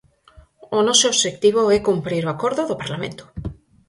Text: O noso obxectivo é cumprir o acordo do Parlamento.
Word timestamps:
O 0.77 0.79
noso 0.87 1.05
obxectivo 1.11 1.61
é 1.75 1.77
cumprir 1.89 2.23
o 2.25 2.31
acordo 2.35 2.61
do 2.69 2.79
Parlamento. 2.81 3.23